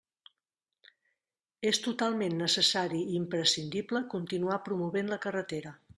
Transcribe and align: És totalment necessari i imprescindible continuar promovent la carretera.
És 1.71 1.81
totalment 1.87 2.41
necessari 2.41 3.03
i 3.03 3.15
imprescindible 3.19 4.03
continuar 4.15 4.61
promovent 4.71 5.13
la 5.13 5.21
carretera. 5.29 5.81